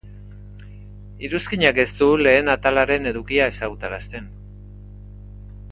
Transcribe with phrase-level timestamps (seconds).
[1.27, 4.33] Iruzkinak ez du lehen atalaren edukia ezagutarazten.